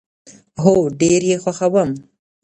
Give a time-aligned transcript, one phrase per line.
[0.61, 1.89] هو، ډیر یی خوښوم